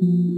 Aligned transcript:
you 0.00 0.29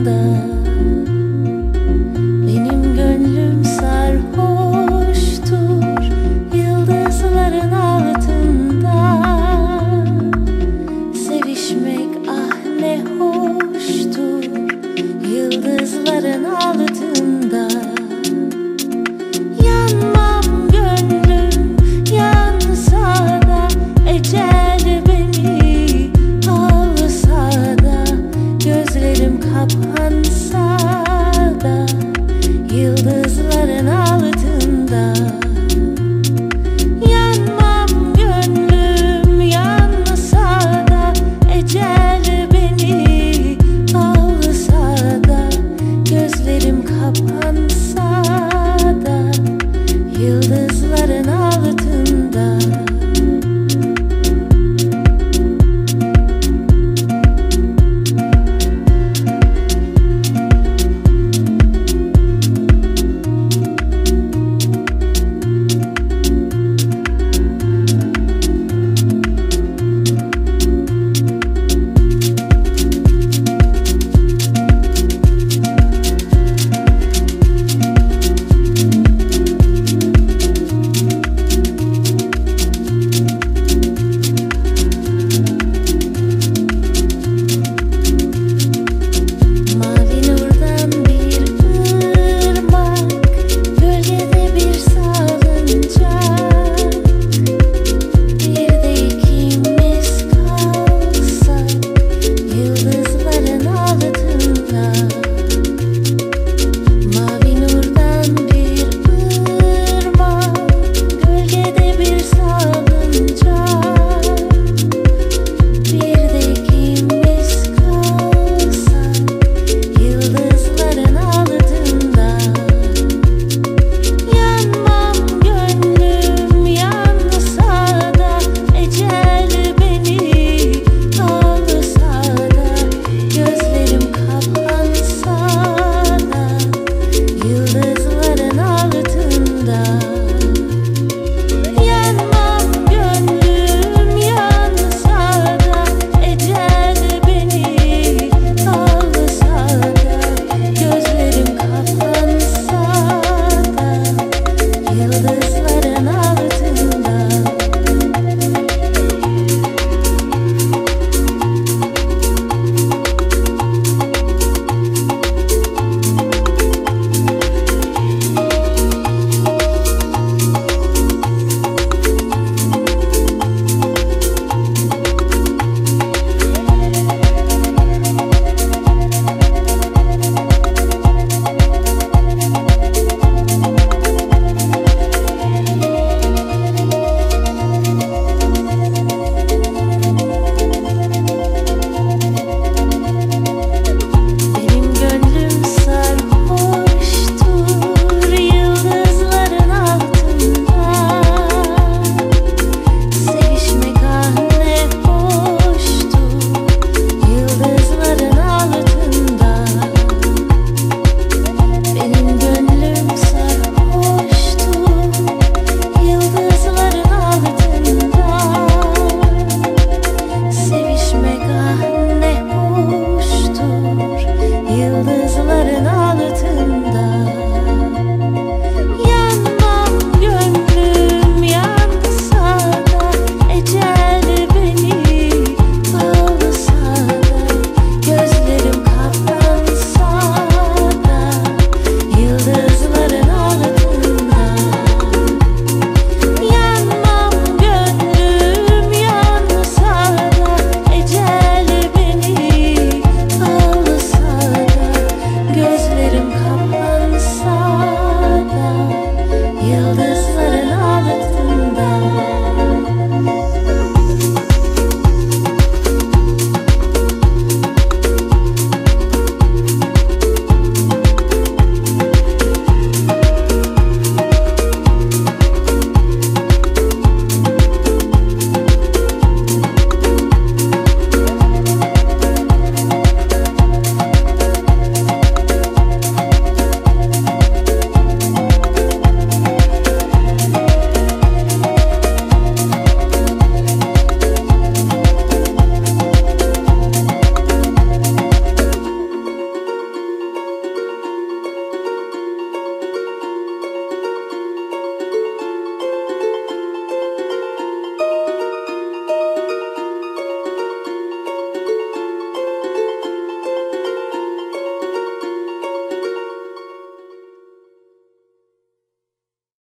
onda. 0.00 0.29